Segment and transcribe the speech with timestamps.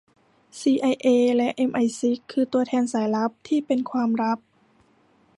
[0.59, 1.07] ซีไอเอ
[1.37, 4.39] และเอ็มไอซิกคือตัวแทนสายลับที่เป็นความลับ